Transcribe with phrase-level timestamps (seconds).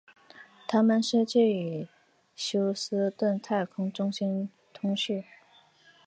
[0.67, 1.87] 他们失去与
[2.35, 5.23] 休斯顿太空中心的通讯。